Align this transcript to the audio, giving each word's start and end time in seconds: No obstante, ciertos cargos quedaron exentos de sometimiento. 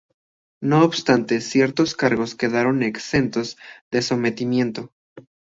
No 0.63 0.81
obstante, 0.83 1.41
ciertos 1.41 1.93
cargos 1.93 2.33
quedaron 2.33 2.81
exentos 2.81 3.55
de 3.91 4.01
sometimiento. 4.01 4.91